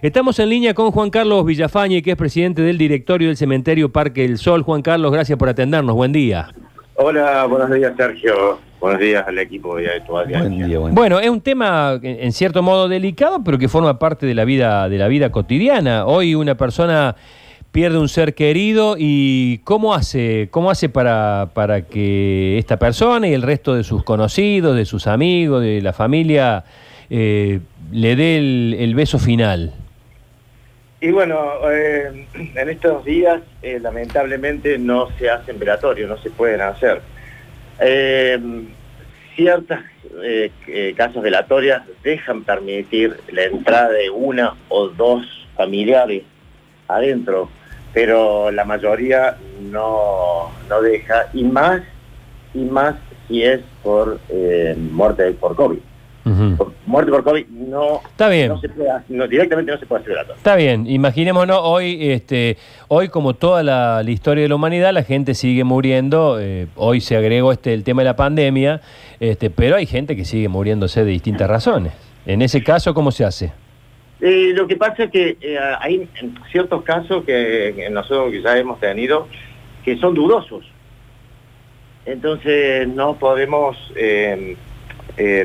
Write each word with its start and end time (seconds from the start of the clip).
Estamos 0.00 0.38
en 0.38 0.48
línea 0.48 0.74
con 0.74 0.92
Juan 0.92 1.10
Carlos 1.10 1.44
Villafañe, 1.44 2.02
que 2.02 2.12
es 2.12 2.16
presidente 2.16 2.62
del 2.62 2.78
directorio 2.78 3.26
del 3.26 3.36
cementerio 3.36 3.90
Parque 3.90 4.22
del 4.22 4.38
Sol. 4.38 4.62
Juan 4.62 4.80
Carlos, 4.80 5.10
gracias 5.10 5.36
por 5.36 5.48
atendernos. 5.48 5.96
Buen 5.96 6.12
día. 6.12 6.54
Hola, 6.94 7.46
buenos 7.46 7.68
días 7.72 7.94
Sergio. 7.96 8.60
Buenos 8.78 9.00
días 9.00 9.26
al 9.26 9.36
equipo 9.40 9.74
de 9.74 9.88
tu 10.06 10.12
buen 10.12 10.28
día, 10.28 10.38
buen 10.38 10.68
día. 10.68 10.78
Bueno, 10.92 11.18
es 11.18 11.28
un 11.28 11.40
tema 11.40 11.98
en 12.00 12.30
cierto 12.30 12.62
modo 12.62 12.86
delicado, 12.86 13.42
pero 13.42 13.58
que 13.58 13.66
forma 13.66 13.98
parte 13.98 14.24
de 14.24 14.36
la 14.36 14.44
vida 14.44 14.88
de 14.88 14.98
la 14.98 15.08
vida 15.08 15.32
cotidiana. 15.32 16.06
Hoy 16.06 16.36
una 16.36 16.56
persona 16.56 17.16
pierde 17.72 17.98
un 17.98 18.08
ser 18.08 18.36
querido 18.36 18.94
y 18.96 19.58
cómo 19.64 19.94
hace 19.94 20.46
cómo 20.52 20.70
hace 20.70 20.88
para 20.88 21.50
para 21.54 21.82
que 21.82 22.56
esta 22.56 22.76
persona 22.76 23.26
y 23.26 23.34
el 23.34 23.42
resto 23.42 23.74
de 23.74 23.82
sus 23.82 24.04
conocidos, 24.04 24.76
de 24.76 24.84
sus 24.84 25.08
amigos, 25.08 25.60
de 25.60 25.82
la 25.82 25.92
familia 25.92 26.62
eh, 27.10 27.58
le 27.90 28.14
dé 28.14 28.36
el 28.84 28.94
beso 28.94 29.18
final. 29.18 29.72
Y 31.00 31.12
bueno, 31.12 31.38
eh, 31.70 32.26
en 32.34 32.68
estos 32.68 33.04
días 33.04 33.40
eh, 33.62 33.78
lamentablemente 33.80 34.78
no 34.78 35.08
se 35.16 35.30
hacen 35.30 35.58
velatorios, 35.58 36.08
no 36.08 36.18
se 36.18 36.30
pueden 36.30 36.60
hacer. 36.60 37.00
Eh, 37.80 38.38
ciertas 39.36 39.80
casas 40.96 41.22
velatorias 41.22 41.82
dejan 42.02 42.42
permitir 42.42 43.20
la 43.30 43.44
entrada 43.44 43.90
de 43.90 44.10
una 44.10 44.56
o 44.68 44.88
dos 44.88 45.46
familiares 45.54 46.24
adentro, 46.88 47.48
pero 47.92 48.50
la 48.50 48.64
mayoría 48.64 49.36
no, 49.60 50.50
no 50.68 50.82
deja, 50.82 51.28
y 51.32 51.44
más, 51.44 51.82
y 52.52 52.64
más 52.64 52.96
si 53.28 53.44
es 53.44 53.60
por 53.84 54.18
muerte 54.76 55.30
por 55.32 55.54
COVID 55.54 55.78
muerte 56.86 57.10
por 57.10 57.24
COVID 57.24 57.46
no, 57.48 58.00
Está 58.08 58.28
bien. 58.28 58.60
se 58.60 58.68
puede, 58.68 59.28
directamente 59.28 59.72
no 59.72 59.78
se 59.78 59.86
puede 59.86 60.02
hacer 60.02 60.16
Está 60.36 60.56
bien, 60.56 60.86
imaginémonos 60.86 61.58
hoy, 61.62 62.10
este, 62.10 62.56
hoy 62.88 63.08
como 63.08 63.34
toda 63.34 63.62
la, 63.62 64.02
historia 64.06 64.42
de 64.42 64.48
la 64.48 64.54
humanidad, 64.54 64.92
la 64.92 65.02
gente 65.02 65.34
sigue 65.34 65.64
muriendo, 65.64 66.38
eh, 66.40 66.66
hoy 66.76 67.00
se 67.00 67.16
agregó 67.16 67.52
este 67.52 67.74
el 67.74 67.84
tema 67.84 68.02
de 68.02 68.06
la 68.06 68.16
pandemia, 68.16 68.80
este, 69.20 69.50
pero 69.50 69.76
hay 69.76 69.86
gente 69.86 70.16
que 70.16 70.24
sigue 70.24 70.48
muriéndose 70.48 71.04
de 71.04 71.10
distintas 71.10 71.48
razones. 71.48 71.92
En 72.26 72.42
ese 72.42 72.62
caso, 72.62 72.94
¿cómo 72.94 73.10
se 73.10 73.24
hace? 73.24 73.52
Eh, 74.20 74.52
lo 74.54 74.66
que 74.66 74.76
pasa 74.76 75.04
es 75.04 75.10
que 75.10 75.36
eh, 75.40 75.58
hay 75.80 76.08
ciertos 76.50 76.82
casos 76.82 77.24
que 77.24 77.88
nosotros 77.90 78.32
ya 78.42 78.58
hemos 78.58 78.80
tenido 78.80 79.28
que 79.84 79.96
son 79.96 80.14
dudosos. 80.14 80.64
Entonces 82.08 82.88
no 82.88 83.18
podemos 83.18 83.76
eh, 83.94 84.56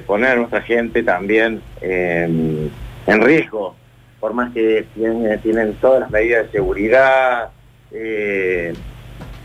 poner 0.05 0.31
a 0.31 0.35
nuestra 0.35 0.61
gente 0.61 1.03
también 1.03 1.61
en 1.81 3.21
riesgo, 3.21 3.75
por 4.19 4.33
más 4.33 4.53
que 4.53 4.85
tienen, 4.95 5.73
todas 5.75 6.01
las 6.01 6.11
medidas 6.11 6.45
de 6.45 6.51
seguridad, 6.51 7.49
eh, 7.91 8.73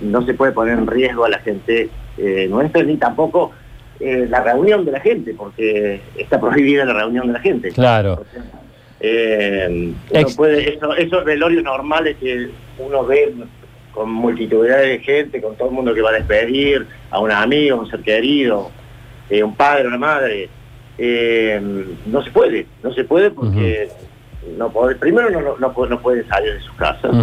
no 0.00 0.24
se 0.24 0.34
puede 0.34 0.52
poner 0.52 0.78
en 0.78 0.86
riesgo 0.86 1.24
a 1.24 1.28
la 1.28 1.38
gente 1.40 1.88
eh, 2.16 2.46
nuestra 2.48 2.82
ni 2.82 2.96
tampoco 2.96 3.52
la 4.00 4.40
reunión 4.44 4.84
de 4.84 4.92
la 4.92 5.00
gente, 5.00 5.34
porque 5.34 6.00
está 6.16 6.40
prohibida 6.40 6.84
la 6.84 6.94
reunión 6.94 7.26
de 7.26 7.32
la 7.32 7.40
gente. 7.40 7.72
Claro. 7.72 8.24
puede, 10.36 10.78
esos 10.98 11.24
velorios 11.24 11.64
normales 11.64 12.16
que 12.20 12.48
uno 12.78 13.04
ve 13.04 13.34
con 13.90 14.12
multitudinidad 14.12 14.82
de 14.82 15.00
gente, 15.00 15.42
con 15.42 15.56
todo 15.56 15.70
el 15.70 15.74
mundo 15.74 15.92
que 15.92 16.00
va 16.00 16.10
a 16.10 16.12
despedir, 16.12 16.86
a 17.10 17.18
un 17.18 17.32
amigo, 17.32 17.76
a 17.76 17.80
un 17.80 17.90
ser 17.90 18.02
querido, 18.02 18.70
eh, 19.30 19.42
un 19.42 19.54
padre, 19.54 19.86
una 19.86 19.98
madre, 19.98 20.48
eh, 20.96 21.60
no 22.06 22.22
se 22.22 22.30
puede, 22.30 22.66
no 22.82 22.92
se 22.92 23.04
puede 23.04 23.30
porque 23.30 23.88
no 24.56 24.70
puede, 24.70 24.94
primero 24.96 25.30
no, 25.30 25.56
no, 25.58 25.86
no, 25.86 26.00
pueden 26.00 26.26
salir 26.28 26.54
de 26.54 26.60
sus 26.60 26.74
casas. 26.74 27.14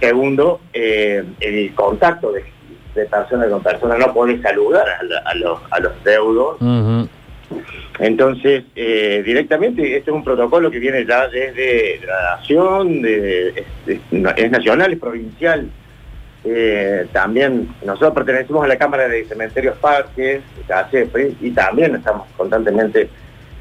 Segundo, 0.00 0.60
eh, 0.72 1.24
el 1.40 1.74
contacto 1.74 2.32
de, 2.32 2.44
de, 2.94 3.06
persona 3.06 3.48
con 3.48 3.62
persona 3.62 3.96
no 3.96 4.12
puede 4.12 4.40
saludar 4.42 4.86
a, 5.24 5.34
los, 5.34 5.60
a 5.70 5.80
los 5.80 6.04
deudos. 6.04 6.58
Entonces, 7.98 8.64
directamente, 8.74 9.96
este 9.96 10.10
es 10.10 10.14
un 10.16 10.24
protocolo 10.24 10.70
que 10.70 10.78
viene 10.78 11.06
ya 11.06 11.28
desde 11.28 12.00
la 12.04 12.36
nación, 12.36 13.00
de, 13.00 13.64
es 13.86 14.50
nacional, 14.50 14.92
es 14.92 14.98
provincial. 14.98 15.70
Eh, 16.44 17.06
también 17.12 17.68
nosotros 17.84 18.14
pertenecemos 18.14 18.64
a 18.64 18.68
la 18.68 18.76
Cámara 18.76 19.08
de 19.08 19.24
Cementerios 19.24 19.76
Parques, 19.78 20.42
y 21.40 21.50
también 21.50 21.94
estamos 21.94 22.26
constantemente 22.36 23.08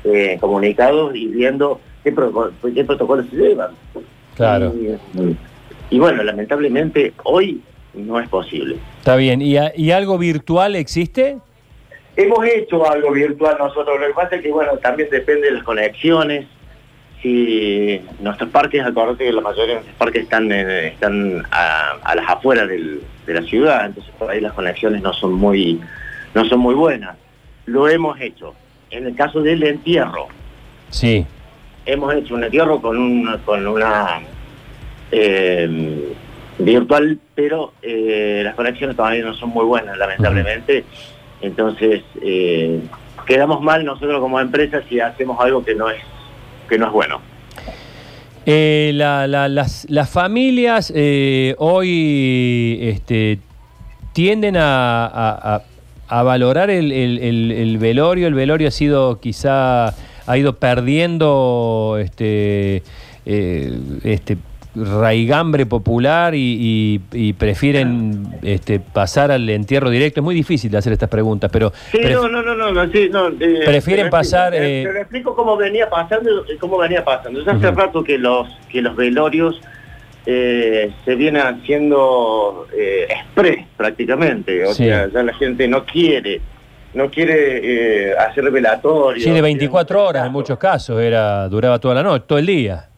eh, 0.03 0.37
comunicados 0.39 1.15
y 1.15 1.27
viendo 1.27 1.79
qué, 2.03 2.11
protocolos 2.11 3.25
se 3.29 3.35
llevan. 3.35 3.71
Claro. 4.35 4.73
Y, 5.89 5.99
bueno, 5.99 6.23
lamentablemente 6.23 7.13
hoy 7.23 7.61
no 7.93 8.19
es 8.19 8.27
posible. 8.29 8.77
Está 8.99 9.15
bien. 9.15 9.41
¿Y, 9.41 9.57
¿Y 9.75 9.91
algo 9.91 10.17
virtual 10.17 10.75
existe? 10.75 11.37
Hemos 12.15 12.45
hecho 12.45 12.89
algo 12.89 13.11
virtual 13.11 13.55
nosotros, 13.57 13.99
lo 13.99 14.07
que 14.07 14.13
pasa 14.13 14.35
es 14.35 14.41
que 14.41 14.51
bueno, 14.51 14.77
también 14.77 15.09
depende 15.09 15.47
de 15.47 15.53
las 15.53 15.63
conexiones, 15.63 16.45
si 17.21 18.01
nuestros 18.19 18.49
parques, 18.49 18.83
acordate 18.83 19.25
que 19.25 19.31
la 19.31 19.41
mayoría 19.41 19.67
de 19.67 19.73
nuestros 19.75 19.97
parques 19.97 20.23
están, 20.23 20.51
están 20.51 21.43
a, 21.51 22.15
las 22.15 22.29
afueras 22.29 22.67
de 22.67 23.33
la 23.33 23.41
ciudad, 23.43 23.85
entonces 23.85 24.11
por 24.17 24.29
ahí 24.29 24.41
las 24.41 24.53
conexiones 24.53 25.01
no 25.01 25.13
son 25.13 25.33
muy, 25.33 25.79
no 26.33 26.45
son 26.45 26.59
muy 26.59 26.75
buenas. 26.75 27.15
Lo 27.65 27.87
hemos 27.87 28.19
hecho. 28.19 28.55
En 28.89 29.05
el 29.05 29.15
caso 29.15 29.41
del 29.41 29.63
entierro, 29.63 30.27
sí. 30.89 31.25
hemos 31.85 32.13
hecho 32.13 32.35
un 32.35 32.43
entierro 32.43 32.81
con 32.81 32.97
una, 32.97 33.37
con 33.37 33.65
una 33.65 34.19
em, 35.11 36.01
virtual, 36.57 37.17
pero 37.33 37.73
eh, 37.81 38.41
las 38.43 38.55
conexiones 38.55 38.97
todavía 38.97 39.23
no 39.23 39.33
son 39.35 39.49
muy 39.49 39.63
buenas, 39.63 39.97
lamentablemente. 39.97 40.83
Entonces, 41.41 42.03
eh, 42.21 42.81
quedamos 43.25 43.61
mal 43.61 43.85
nosotros 43.85 44.19
como 44.19 44.41
empresa 44.41 44.81
si 44.89 44.99
hacemos 44.99 45.39
algo 45.39 45.63
que 45.63 45.73
no 45.73 45.89
es 45.89 46.01
que 46.71 46.77
no 46.77 46.87
es 46.87 46.93
bueno. 46.93 47.19
Eh, 48.45 48.91
las, 48.93 50.09
familias 50.09 50.91
eh, 50.95 51.53
hoy 51.57 52.79
este, 52.81 53.39
tienden 54.13 54.55
a, 54.57 55.61
valorar 56.09 56.69
el, 56.69 57.77
velorio. 57.77 58.27
El 58.27 58.33
velorio 58.35 58.69
ha 58.69 58.71
sido 58.71 59.19
quizá, 59.19 59.87
ha 60.25 60.37
ido 60.37 60.55
perdiendo 60.55 61.97
este, 61.99 62.83
eh, 63.25 63.77
este 64.05 64.37
raigambre 64.75 65.65
popular 65.65 66.33
y, 66.35 66.99
prefieren 67.37 68.39
este, 68.41 68.79
pasar 68.79 69.31
al 69.31 69.49
entierro 69.49 69.89
directo. 69.89 70.21
Es 70.21 70.23
muy 70.23 70.35
difícil 70.35 70.71
de 70.71 70.77
hacer 70.77 70.93
estas 70.93 71.09
preguntas, 71.09 71.49
pero... 71.51 71.73
Sí, 71.91 71.99
no, 72.11 72.27
no, 72.29 72.41
no, 72.41 72.55
no, 72.55 72.91
sí, 72.91 73.09
no 73.11 73.29
eh, 73.29 73.61
prefieren 73.65 74.09
pasar... 74.09 74.53
Eh, 74.55 74.87
te, 74.91 75.01
explico 75.01 75.35
cómo 75.35 75.57
venía 75.57 75.89
pasando, 75.89 76.45
cómo 76.59 76.77
venía 76.77 77.03
pasando. 77.03 77.43
Ya 77.43 77.51
hace 77.51 77.71
rato 77.71 78.03
que 78.03 78.17
los, 78.17 78.47
que 78.69 78.81
los 78.81 78.95
velorios 78.95 79.59
eh, 80.25 80.91
se 81.03 81.15
vienen 81.15 81.41
haciendo 81.41 82.67
express 83.09 83.65
prácticamente, 83.75 84.65
o 84.65 84.73
sea, 84.73 85.09
ya 85.09 85.23
la 85.23 85.33
gente 85.33 85.67
no 85.67 85.85
quiere 85.85 86.41
no 86.93 87.09
quiere 87.09 88.13
hacer 88.17 88.51
velatorio. 88.51 89.23
Sí, 89.23 89.31
de 89.31 89.41
24 89.41 90.03
horas 90.03 90.25
en 90.25 90.31
muchos 90.33 90.57
casos, 90.57 91.01
era 91.01 91.47
duraba 91.47 91.79
toda 91.79 91.95
la 91.95 92.03
noche, 92.03 92.25
todo 92.27 92.37
el 92.37 92.45
día. 92.45 92.90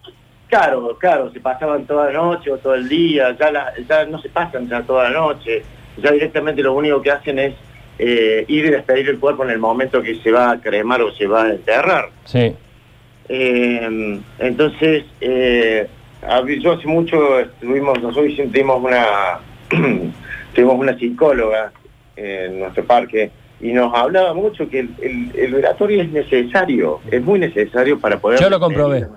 Claro, 0.54 0.96
claro, 1.00 1.32
se 1.32 1.40
pasaban 1.40 1.88
toda 1.88 2.12
la 2.12 2.14
noche 2.14 2.52
o 2.52 2.60
todo 2.60 2.76
el 2.76 2.88
día, 2.88 3.36
ya, 3.40 3.74
ya 3.90 4.06
no 4.06 4.22
se 4.22 4.30
pasan 4.30 4.70
ya 4.70 4.84
toda 4.84 5.06
la 5.06 5.10
noche, 5.10 5.64
ya 5.98 6.12
directamente 6.12 6.62
lo 6.62 6.74
único 6.74 7.02
que 7.02 7.10
hacen 7.10 7.40
es 7.40 7.56
eh, 7.98 8.46
ir 8.48 8.66
y 8.66 8.70
despedir 8.70 9.10
el 9.10 9.18
cuerpo 9.18 9.44
en 9.46 9.50
el 9.50 9.58
momento 9.58 10.04
que 10.04 10.14
se 10.18 10.32
va 10.32 10.52
a 10.52 10.62
cremar 10.62 11.02
o 11.02 11.12
se 11.12 11.26
va 11.26 11.46
a 11.46 11.50
enterrar. 11.54 12.10
Sí. 12.26 12.54
Eh, 13.30 14.20
entonces, 14.38 15.06
eh, 15.22 15.88
yo 16.62 16.74
hace 16.74 16.88
mucho 16.88 17.40
estuvimos, 17.40 18.00
nosotros 18.00 18.36
tuvimos 18.36 18.80
una, 18.80 19.40
tuvimos 20.54 20.76
una 20.78 20.96
psicóloga 21.00 21.72
en 22.16 22.60
nuestro 22.60 22.86
parque 22.86 23.32
y 23.60 23.72
nos 23.72 23.92
hablaba 23.92 24.36
mucho 24.36 24.70
que 24.70 24.82
el, 24.82 25.32
el, 25.34 25.56
oratorio 25.56 26.04
es 26.04 26.12
necesario, 26.12 27.00
es 27.10 27.24
muy 27.24 27.40
necesario 27.40 27.98
para 27.98 28.20
poder... 28.20 28.40
Yo 28.40 28.52
lo 28.52 28.60
comprobé. 28.60 29.08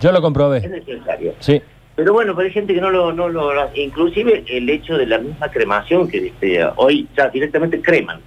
Yo 0.00 0.12
lo 0.12 0.22
comprobé. 0.22 0.58
Es 0.58 0.70
necesario. 0.70 1.34
Sí. 1.40 1.60
Pero 1.96 2.12
bueno, 2.12 2.34
pero 2.36 2.46
hay 2.46 2.52
gente 2.52 2.74
que 2.74 2.80
no 2.80 2.90
lo, 2.90 3.12
no 3.12 3.28
lo... 3.28 3.52
Inclusive 3.74 4.44
el 4.48 4.68
hecho 4.68 4.98
de 4.98 5.06
la 5.06 5.18
misma 5.18 5.50
cremación 5.50 6.08
que 6.08 6.20
viste 6.20 6.62
hoy 6.76 7.08
ya 7.16 7.28
directamente 7.28 7.80
creman. 7.80 8.20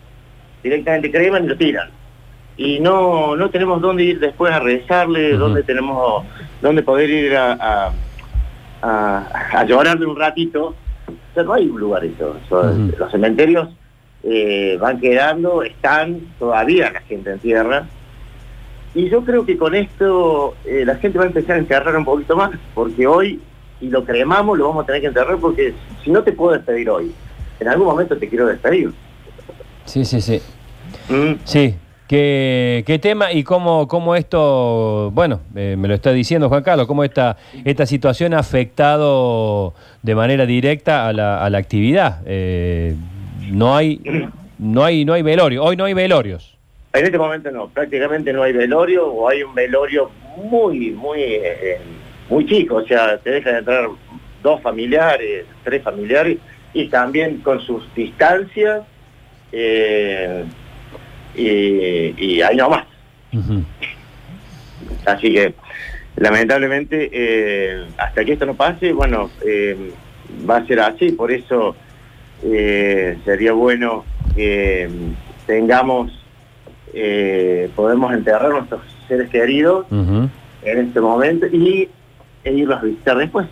Directamente 0.63 1.11
creman 1.11 1.45
y 1.45 1.47
lo 1.47 1.57
tiran. 1.57 1.89
Y 2.57 2.79
no, 2.79 3.35
no 3.35 3.49
tenemos 3.51 3.79
dónde 3.79 4.03
ir 4.03 4.19
después 4.19 4.51
a 4.51 4.59
rezarle, 4.59 5.37
dónde 5.37 5.63
tenemos, 5.63 6.25
dónde 6.61 6.81
poder 6.81 7.09
ir 7.09 7.37
a, 7.37 7.93
a, 8.81 9.51
a, 9.53 9.65
llorarle 9.65 10.05
un 10.05 10.17
ratito. 10.17 10.75
O 11.07 11.33
sea, 11.33 11.43
no 11.43 11.53
hay 11.53 11.69
un 11.69 11.79
lugar 11.79 12.03
eso. 12.03 12.35
Los 12.49 13.11
cementerios 13.11 13.69
eh, 14.23 14.77
van 14.81 14.99
quedando, 14.99 15.63
están 15.63 16.19
todavía 16.37 16.91
la 16.91 17.01
gente 17.01 17.31
en 17.31 17.39
tierra, 17.39 17.87
Y 18.95 19.09
yo 19.09 19.23
creo 19.23 19.45
que 19.45 19.57
con 19.57 19.75
esto 19.75 20.55
eh, 20.65 20.83
la 20.85 20.95
gente 20.95 21.17
va 21.17 21.25
a 21.25 21.27
empezar 21.27 21.55
a 21.55 21.59
enterrar 21.59 21.95
un 21.95 22.05
poquito 22.05 22.35
más, 22.35 22.51
porque 22.73 23.05
hoy, 23.05 23.39
si 23.79 23.89
lo 23.89 24.03
cremamos, 24.03 24.57
lo 24.57 24.67
vamos 24.67 24.83
a 24.83 24.87
tener 24.87 25.01
que 25.01 25.07
enterrar, 25.07 25.37
porque 25.37 25.73
si 26.03 26.11
no 26.11 26.23
te 26.23 26.31
puedo 26.31 26.53
despedir 26.53 26.89
hoy, 26.89 27.11
en 27.59 27.67
algún 27.67 27.87
momento 27.87 28.17
te 28.17 28.27
quiero 28.27 28.47
despedir. 28.47 28.91
Sí, 29.85 30.05
sí, 30.05 30.21
sí. 30.21 30.41
Mm. 31.09 31.33
Sí, 31.43 31.75
¿Qué, 32.09 32.83
¿Qué, 32.87 32.97
tema 32.97 33.31
y 33.31 33.43
cómo, 33.43 33.87
cómo 33.87 34.15
esto, 34.15 35.11
bueno, 35.13 35.41
eh, 35.53 35.75
me 35.77 35.87
lo 35.87 35.93
está 35.93 36.11
diciendo 36.11 36.49
Juan 36.49 36.63
Carlos, 36.63 36.87
cómo 36.87 37.03
esta, 37.03 37.37
esta 37.63 37.85
situación 37.85 38.33
ha 38.33 38.39
afectado 38.39 39.75
de 40.01 40.15
manera 40.15 40.47
directa 40.47 41.07
a 41.07 41.13
la, 41.13 41.45
a 41.45 41.47
la 41.51 41.59
actividad? 41.59 42.23
Eh, 42.25 42.95
no 43.51 43.75
hay 43.75 44.01
no 44.57 44.83
hay 44.83 45.05
no 45.05 45.13
hay 45.13 45.21
velorio, 45.21 45.63
hoy 45.63 45.75
no 45.75 45.85
hay 45.85 45.93
velorios. 45.93 46.57
En 46.91 47.05
este 47.05 47.17
momento 47.19 47.51
no, 47.51 47.69
prácticamente 47.69 48.33
no 48.33 48.41
hay 48.41 48.51
velorio 48.51 49.07
o 49.07 49.29
hay 49.29 49.43
un 49.43 49.53
velorio 49.53 50.09
muy, 50.37 50.89
muy, 50.91 51.21
eh, 51.21 51.77
muy 52.29 52.47
chico, 52.47 52.77
o 52.77 52.85
sea, 52.85 53.17
te 53.19 53.29
dejan 53.29 53.57
entrar 53.57 53.87
dos 54.41 54.61
familiares, 54.61 55.45
tres 55.63 55.83
familiares 55.83 56.39
y 56.73 56.87
también 56.87 57.39
con 57.39 57.59
sus 57.61 57.93
distancias. 57.93 58.81
Eh, 59.51 60.45
y, 61.35 62.41
ahí 62.41 62.57
no 62.57 62.69
más. 62.69 62.85
Así 65.05 65.31
que, 65.31 65.53
lamentablemente, 66.15 67.09
eh, 67.13 67.85
hasta 67.97 68.25
que 68.25 68.33
esto 68.33 68.47
no 68.47 68.55
pase, 68.55 68.93
bueno, 68.93 69.29
va 70.49 70.57
a 70.57 70.65
ser 70.65 70.79
así, 70.79 71.11
por 71.11 71.31
eso 71.31 71.75
sería 72.41 73.53
bueno 73.53 74.05
que 74.35 74.89
tengamos, 75.45 76.18
podemos 77.75 78.13
enterrar 78.13 78.45
a 78.47 78.49
nuestros 78.49 78.81
seres 79.07 79.29
queridos 79.29 79.85
en 79.91 80.29
este 80.63 80.99
momento 81.01 81.47
y 81.47 81.89
e 82.43 82.53
irlos 82.53 82.79
a 82.79 82.81
visitar 82.81 83.17
después. 83.17 83.47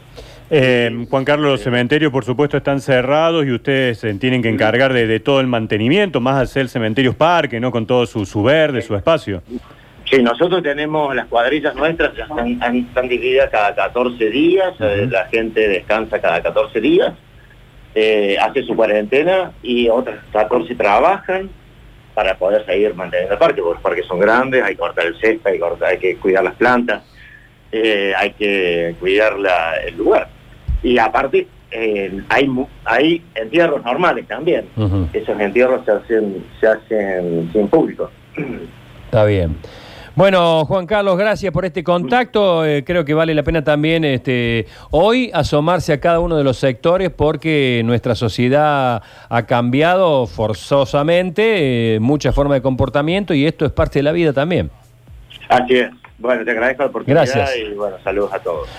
Eh, 0.49 1.05
Juan 1.09 1.25
Carlos, 1.25 1.51
los 1.51 1.61
cementerios 1.61 2.11
por 2.11 2.23
supuesto 2.23 2.55
están 2.55 2.79
cerrados 2.79 3.45
y 3.45 3.51
ustedes 3.51 3.99
se 3.99 4.13
tienen 4.13 4.41
que 4.41 4.49
encargar 4.49 4.93
de, 4.93 5.19
todo 5.19 5.41
el 5.41 5.47
mantenimiento, 5.47 6.21
más 6.21 6.41
hacer 6.41 6.69
cementerios 6.69 7.15
parque, 7.15 7.59
¿no? 7.59 7.71
Con 7.71 7.85
todo 7.85 8.05
su, 8.05 8.43
verde, 8.43 8.81
su 8.81 8.95
espacio. 8.95 9.41
Sí, 10.09 10.21
nosotros 10.23 10.63
tenemos 10.63 11.13
las 11.13 11.25
cuadrillas 11.25 11.75
nuestras, 11.75 12.15
ya 12.15 12.23
están, 12.23 13.09
divididas 13.09 13.49
cada 13.49 13.75
14 13.75 14.29
días, 14.29 14.73
eh, 14.79 15.07
la 15.11 15.25
gente 15.25 15.67
descansa 15.67 16.21
cada 16.21 16.41
14 16.41 16.79
días, 16.79 17.13
eh, 17.93 18.37
hace 18.39 18.63
su 18.63 18.73
cuarentena 18.73 19.51
y 19.61 19.89
otras 19.89 20.19
14 20.31 20.75
trabajan 20.75 21.49
para 22.17 22.35
poder 22.35 22.65
seguir 22.65 22.95
manteniendo 22.95 23.35
el 23.35 23.39
parque, 23.39 23.61
porque 23.61 23.75
los 23.75 23.83
parques 23.83 24.07
son 24.07 24.19
grandes, 24.19 24.63
hay 24.63 24.73
que 24.73 24.79
cortar 24.79 25.05
el 25.05 25.19
césped, 25.19 25.51
hay 25.51 25.59
hay 25.85 25.97
que 25.99 26.15
cuidar 26.15 26.43
las 26.43 26.55
plantas, 26.55 27.03
hay 27.71 28.31
que 28.31 28.95
cuidar 28.99 29.35
el 29.85 29.95
lugar. 29.95 30.27
Y 30.81 30.97
aparte, 30.97 31.45
eh, 31.69 32.23
hay, 32.29 32.49
hay 32.85 33.23
entierros 33.35 33.85
normales 33.85 34.27
también. 34.27 34.65
Esos 35.13 35.39
entierros 35.39 35.85
se 35.85 35.91
hacen, 35.91 36.43
se 36.59 36.67
hacen 36.67 37.51
sin 37.53 37.67
público. 37.67 38.09
Está 39.05 39.23
bien. 39.25 39.55
Bueno, 40.17 40.65
Juan 40.65 40.87
Carlos, 40.87 41.15
gracias 41.15 41.53
por 41.53 41.63
este 41.63 41.83
contacto. 41.83 42.65
Eh, 42.65 42.83
creo 42.83 43.05
que 43.05 43.13
vale 43.13 43.35
la 43.35 43.43
pena 43.43 43.63
también 43.63 44.03
este, 44.03 44.65
hoy 44.89 45.29
asomarse 45.31 45.93
a 45.93 45.99
cada 45.99 46.19
uno 46.19 46.35
de 46.35 46.43
los 46.43 46.57
sectores 46.57 47.11
porque 47.11 47.83
nuestra 47.85 48.15
sociedad 48.15 49.03
ha 49.29 49.45
cambiado 49.45 50.25
forzosamente, 50.25 51.97
eh, 51.97 51.99
mucha 51.99 52.33
forma 52.33 52.55
de 52.55 52.63
comportamiento 52.63 53.35
y 53.35 53.45
esto 53.45 53.63
es 53.63 53.71
parte 53.71 53.99
de 53.99 54.03
la 54.03 54.11
vida 54.11 54.33
también. 54.33 54.71
Así 55.49 55.75
es. 55.75 55.91
Bueno, 56.17 56.43
te 56.43 56.49
agradezco 56.49 56.81
la 56.81 56.89
oportunidad 56.89 57.49
y 57.55 57.75
bueno, 57.75 57.97
saludos 58.03 58.33
a 58.33 58.39
todos. 58.39 58.67